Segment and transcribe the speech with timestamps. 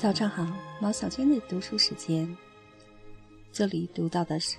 [0.00, 0.46] 早上好，
[0.80, 2.34] 毛小娟的读书时间。
[3.52, 4.56] 这里读到的是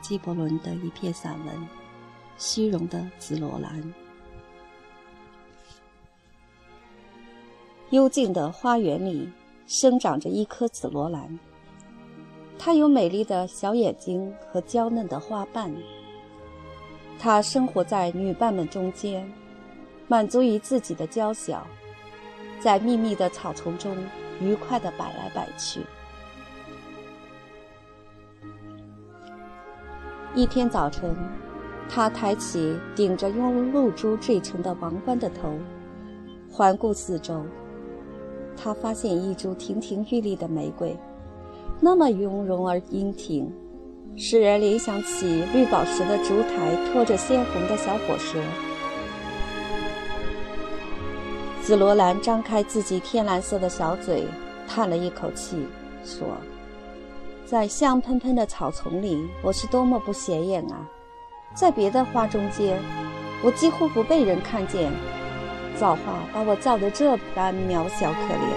[0.00, 1.54] 纪伯伦的一篇散文
[2.38, 3.78] 《虚荣的紫罗兰》。
[7.90, 9.30] 幽静的花园里
[9.66, 11.38] 生长着一颗紫罗兰，
[12.58, 15.70] 它有美丽的小眼睛和娇嫩的花瓣。
[17.18, 19.30] 它生活在女伴们中间，
[20.08, 21.66] 满足于自己的娇小，
[22.58, 23.94] 在密密的草丛中。
[24.40, 25.80] 愉快地摆来摆去。
[30.34, 31.14] 一天早晨，
[31.88, 35.52] 他抬起顶着用露珠缀成的王冠的头，
[36.50, 37.44] 环顾四周。
[38.56, 40.96] 他发现一株亭亭玉立的玫瑰，
[41.80, 43.50] 那么雍容而英挺，
[44.16, 48.38] 使人联想起绿宝石的烛台托着鲜红的小火蛇。
[51.62, 54.24] 紫罗兰张开自己天蓝色的小嘴，
[54.66, 55.66] 叹了一口气，
[56.04, 56.26] 说
[57.44, 60.88] ：“在香喷喷的草丛里，我是多么不显眼啊！
[61.54, 62.80] 在别的花中间，
[63.44, 64.90] 我几乎不被人看见。
[65.78, 68.50] 造化把我造得这般渺小可怜。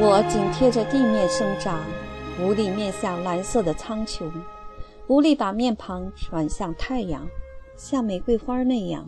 [0.00, 1.80] 我紧贴着地面生长，
[2.40, 4.30] 无力面向蓝色的苍穹，
[5.08, 7.26] 无力把面庞转向太阳，
[7.76, 9.04] 像玫瑰花那样。”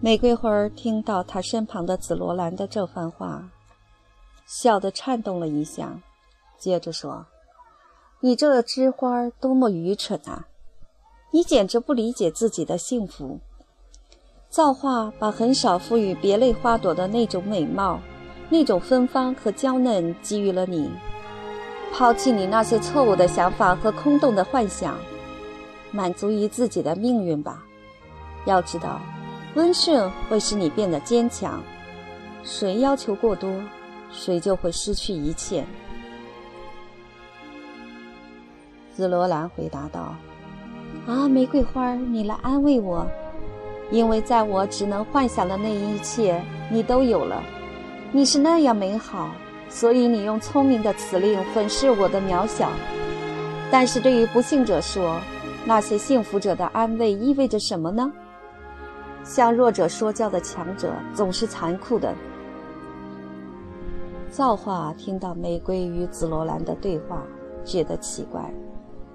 [0.00, 3.50] 玫瑰花听到他身旁的紫罗兰的这番话，
[4.46, 6.00] 笑得颤动了一下，
[6.56, 7.26] 接着说
[8.22, 10.46] ：“你这枝花多么愚蠢啊！
[11.32, 13.40] 你简直不理解自己的幸福。
[14.48, 17.98] 造化把很少赋予别类花朵的那种美貌、
[18.50, 20.88] 那种芬芳和娇嫩给予了你。
[21.92, 24.96] 抛弃你那些错误的想法和空洞的幻想，
[25.90, 27.64] 满足于自己的命运吧。
[28.46, 29.00] 要知道。”
[29.54, 31.60] 温顺会使你变得坚强，
[32.44, 33.50] 谁要求过多，
[34.12, 35.64] 谁就会失去一切。
[38.92, 40.14] 紫罗兰回答道
[41.06, 43.06] ：“啊，玫瑰花，你来安慰我，
[43.90, 47.42] 因为在我只能幻想的那一切，你都有了。
[48.12, 49.30] 你是那样美好，
[49.68, 52.70] 所以你用聪明的辞令粉饰我的渺小。
[53.70, 55.20] 但是对于不幸者说，
[55.64, 58.12] 那些幸福者的安慰意味着什么呢？”
[59.28, 62.14] 向弱者说教的强者总是残酷的。
[64.30, 67.22] 造化听到玫瑰与紫罗兰的对话，
[67.62, 68.42] 觉得奇怪，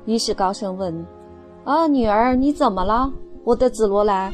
[0.06, 1.03] 于是高声问
[1.66, 3.12] ：“啊，女儿，你怎么了？
[3.44, 4.31] 我的紫罗兰，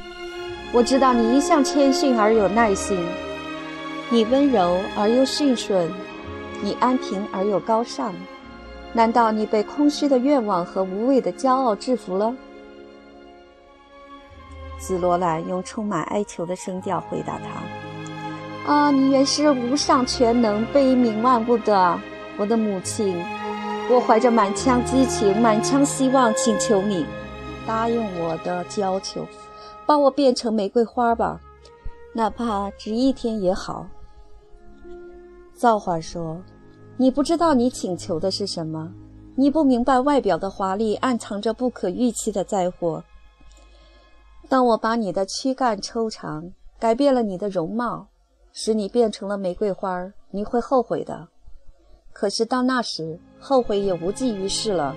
[0.74, 2.98] 我知道你一向谦逊而有耐心，
[4.10, 5.90] 你温柔而又驯顺，
[6.62, 8.14] 你安平而又高尚。
[8.92, 12.36] 难道你被空虚的愿望和无谓的骄傲制服了？”
[14.80, 17.62] 紫罗兰用充满哀求的声调回答他
[18.72, 22.00] ：“啊，你原是无上全能、悲悯万物的
[22.38, 23.22] 我的母亲，
[23.92, 27.06] 我怀着满腔激情、满腔希望，请求你
[27.68, 29.28] 答应我的要求，
[29.86, 31.40] 把我变成玫瑰花吧，
[32.14, 33.86] 哪怕只一天也好。”
[35.54, 36.42] 造化说
[36.96, 38.90] ：“你不知道你请求的是什么，
[39.36, 43.04] 你不明白外表的华丽暗藏着不可预期的灾祸。”
[44.50, 48.08] 当我把你的躯干抽长，改变了你的容貌，
[48.52, 51.28] 使你变成了玫瑰花，你会后悔的。
[52.12, 54.96] 可是到那时，后悔也无济于事了。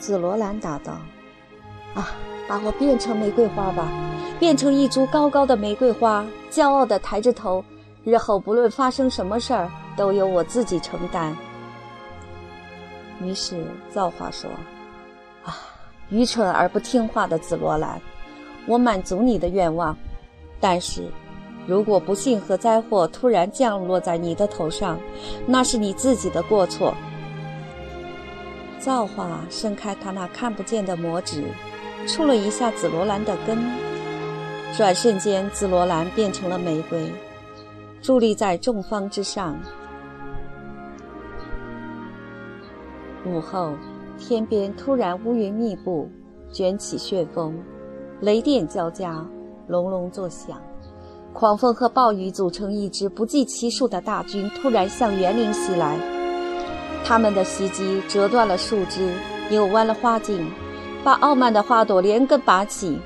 [0.00, 0.98] 紫罗兰答道
[1.94, 2.08] ：“啊，
[2.48, 3.88] 把我变成玫瑰花吧，
[4.40, 7.64] 变成一株高高的玫瑰花，骄傲地抬着头，
[8.02, 11.36] 日后不论发生什么事儿，都由我自己承担。”
[13.22, 14.50] 于是造化说。
[15.44, 15.69] 啊
[16.10, 18.00] 愚蠢而不听话的紫罗兰，
[18.66, 19.96] 我满足你的愿望，
[20.58, 21.04] 但是，
[21.66, 24.98] 如果不幸和灾祸突然降落在你的头上，
[25.46, 26.94] 那是你自己的过错。
[28.78, 31.44] 造化伸开他那看不见的魔指，
[32.06, 33.58] 触了一下紫罗兰的根，
[34.76, 37.12] 转瞬间，紫罗兰变成了玫瑰，
[38.02, 39.56] 伫立在众芳之上。
[43.24, 43.74] 午后。
[44.20, 46.08] 天边突然乌云密布，
[46.52, 47.58] 卷起旋风，
[48.20, 49.26] 雷电交加，
[49.66, 50.60] 隆隆作响，
[51.32, 55.98] 狂风和暴雨组成一支不计其数的大军，突然向园林袭来。
[57.02, 59.10] 他们的袭击折断了树枝，
[59.48, 60.46] 扭弯了花茎，
[61.02, 62.98] 把傲慢的花朵连根拔起。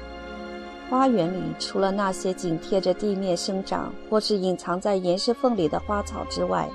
[0.90, 6.68] 花园里除了那些紧贴着地面生长或是隐藏在岩石缝里的花草之外，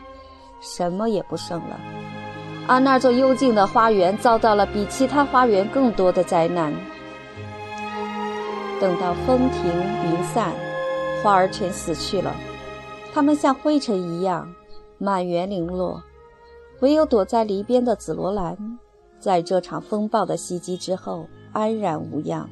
[0.61, 1.79] 什么也不剩了。
[2.69, 6.71] 而那座幽静的花园遭到了比其他花园更多的灾难。
[8.79, 9.65] 等到风停
[10.05, 10.53] 云散，
[11.23, 12.35] 花儿全死去了，
[13.11, 14.47] 它们像灰尘一样
[14.99, 15.99] 满园零落，
[16.81, 18.55] 唯有躲在篱边的紫罗兰，
[19.19, 22.47] 在这场风暴的袭击之后安然无恙。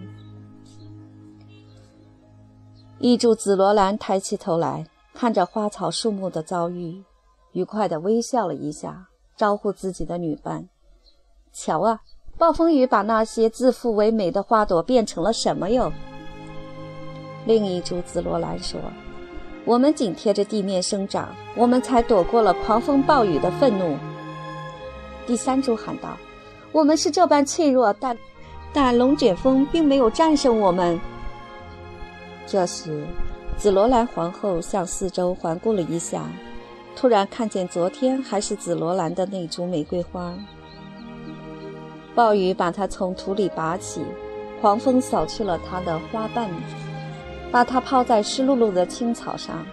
[2.97, 4.83] 一株紫罗兰抬起头来，
[5.13, 7.03] 看着花草树木的遭遇，
[7.51, 10.67] 愉快地微笑了一下，招呼自己的女伴
[11.53, 12.01] ：“瞧啊，
[12.37, 15.93] 暴风雨把那些自负为美的花朵变成了什么哟？”
[17.45, 18.79] 另一株紫罗兰说
[19.63, 23.95] ：“我们紧贴着地面生长，我们才躲过了狂风暴雨的愤怒。”
[25.27, 26.17] 第三株喊道
[26.73, 28.17] ：“我们是这般脆弱，但
[28.73, 30.99] 但龙卷风并没有战胜我们。”
[32.47, 33.05] 这时，
[33.57, 36.23] 紫罗兰皇后向四周环顾了一下，
[36.99, 40.33] 突然看见昨天还是紫罗兰的那株玫瑰花。
[42.15, 44.01] 暴雨把它从土里拔起，
[44.59, 46.49] 狂风扫去了它的花瓣。
[47.51, 49.63] 把它抛在湿漉漉的青草上，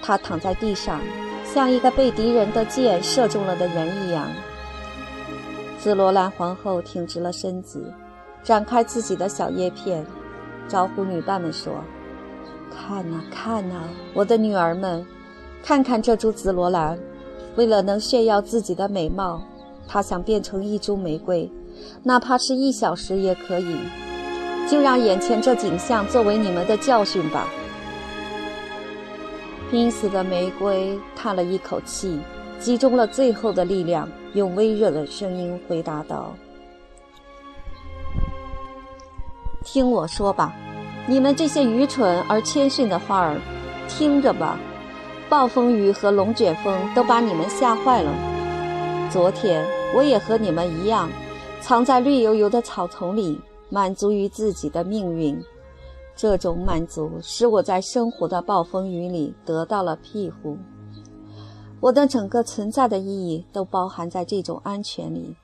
[0.00, 1.02] 它躺在地上，
[1.44, 4.26] 像一个被敌人的箭射中了的人一样。
[5.78, 7.92] 紫罗兰皇后挺直了身子，
[8.42, 10.02] 展开自己的小叶片，
[10.66, 11.84] 招呼女伴们说
[12.74, 13.82] ：“看呐，看呐，
[14.14, 15.06] 我的女儿们，
[15.62, 16.98] 看看这株紫罗兰。
[17.56, 19.42] 为了能炫耀自己的美貌，
[19.86, 21.50] 他想变成一株玫瑰，
[22.02, 23.76] 哪怕是一小时也可以。”
[24.70, 27.48] 就让眼前这景象作为你们的教训吧。
[29.70, 32.20] 濒死的玫瑰叹了一口气，
[32.60, 36.34] 集中了最后的力量，用微弱的声音回答道
[39.64, 40.54] ：“听我说吧，
[41.06, 43.40] 你们这些愚蠢而谦逊的花儿，
[43.88, 44.58] 听着吧，
[45.28, 48.12] 暴风雨和龙卷风都把你们吓坏了。
[49.10, 51.10] 昨天我也和你们一样，
[51.60, 53.40] 藏在绿油油的草丛里。”
[53.70, 55.38] 满足于自己的命运，
[56.16, 60.56] 这种满足使我在生活的暴风雨里得到了庇护。
[61.78, 65.36] 我的整个存在的意义都包含在这种安全里。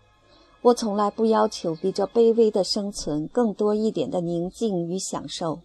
[0.62, 5.60] 我从来不要求比这卑微的生存更多一点的宁静与享受。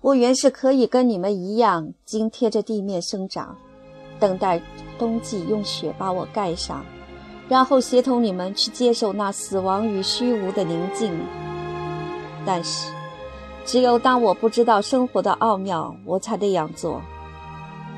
[0.00, 3.56] 我原是可以跟你们一样紧贴着地面生长，
[4.20, 4.62] 等待
[4.98, 6.84] 冬季用雪把我盖上。
[7.48, 11.12] 然后协同你们去接受那死亡与虚无的宁静。
[12.44, 12.92] 但是，
[13.64, 17.00] 只有当我不知道生活的奥妙，我才这样做。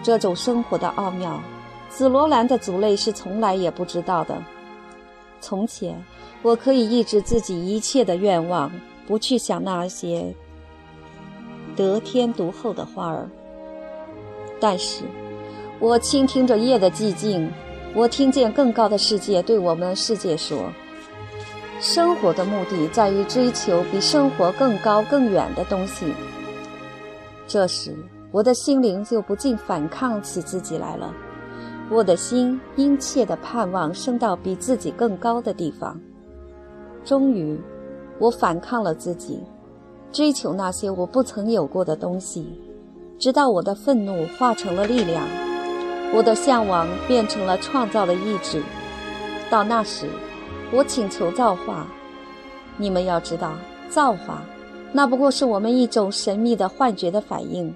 [0.03, 1.41] 这种生活的奥妙，
[1.89, 4.41] 紫罗兰的族类是从来也不知道的。
[5.41, 6.03] 从前，
[6.43, 8.71] 我可以抑制自己一切的愿望，
[9.07, 10.35] 不去想那些
[11.77, 13.29] 得天独厚的花儿。
[14.61, 15.05] 但是，
[15.79, 17.51] 我倾听着夜的寂静。
[17.93, 20.73] 我听见更高的世界对我们世界说
[21.81, 26.15] ：“生活的目的在于追求比生活更高更远的东西。”
[27.49, 27.93] 这时，
[28.31, 31.13] 我的心灵就不禁反抗起自己来了。
[31.91, 36.01] 我的心殷切地盼望升到比自己更高的地方。
[37.05, 37.61] 终于，
[38.21, 39.41] 我反抗了自己，
[40.13, 42.61] 追求那些我不曾有过的东西，
[43.19, 45.23] 直到我的愤怒化成了力量。
[46.13, 48.61] 我的向往变成了创造的意志。
[49.49, 50.09] 到那时，
[50.73, 51.87] 我请求造化。
[52.77, 53.53] 你们要知道，
[53.89, 54.43] 造化，
[54.93, 57.73] 那不过是我们一种神秘的幻觉的反应。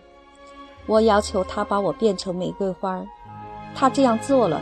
[0.87, 3.01] 我要求他把我变成玫瑰花，
[3.75, 4.61] 他这样做了，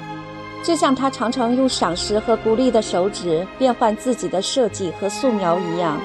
[0.63, 5.99] 就像他常常用赏识和鼓励的手指变换自己的设计和素描一样。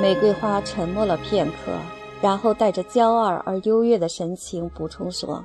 [0.00, 1.72] 玫瑰花沉默了片刻。
[2.20, 5.44] 然后带着骄傲而优越的神情补充说：“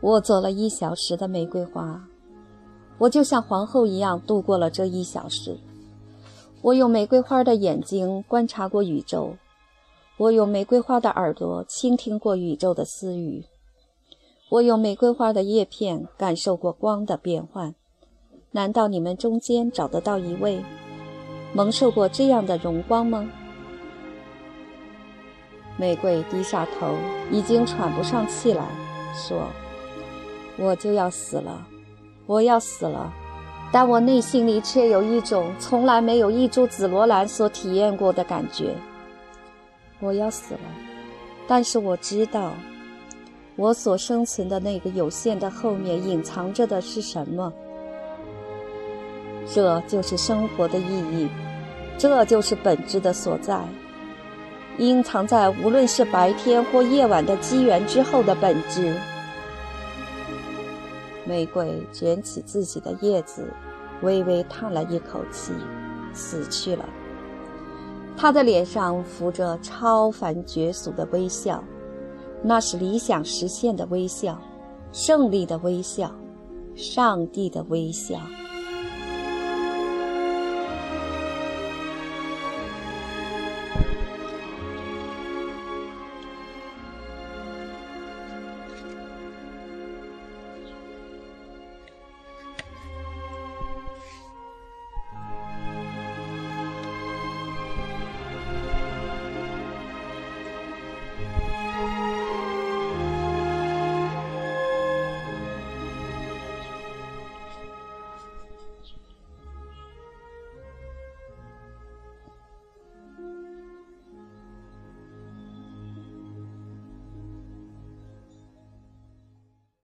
[0.00, 2.00] 我做了一小时的玫瑰花，
[2.98, 5.58] 我就像皇后一样度过了这一小时。
[6.62, 9.34] 我用玫瑰花的眼睛观察过宇宙，
[10.18, 13.44] 我用玫瑰花的耳朵倾听过宇宙的私语，
[14.50, 17.74] 我用玫瑰花的叶片感受过光的变换。
[18.52, 20.62] 难道你们中间找得到一位
[21.52, 23.28] 蒙受过这样的荣光吗？”
[25.76, 26.94] 玫瑰低下头，
[27.30, 28.64] 已经喘不上气来，
[29.14, 29.46] 说
[30.58, 31.64] ：“我就要死了，
[32.26, 33.12] 我要死了。
[33.70, 38.74] 但我内心里却有一种从来没有一株紫罗兰所体验过的感觉。
[40.00, 40.60] 我要死了，
[41.46, 42.52] 但是我知道，
[43.56, 47.52] 我所生存的那个有限的后面隐藏着的是什么。
[49.52, 51.28] 这就是生活的意义，
[51.96, 53.60] 这就是本质的所在。”
[54.78, 58.94] 隐藏在无论是白天或夜晚的机缘之后的本质。
[61.24, 63.52] 玫瑰卷起自己的叶子，
[64.02, 65.52] 微微叹了一口气，
[66.12, 66.88] 死去了。
[68.16, 71.62] 他的脸上浮着超凡绝俗的微笑，
[72.40, 74.40] 那是理想实现的微笑，
[74.92, 76.10] 胜利的微笑，
[76.76, 78.16] 上帝的微笑。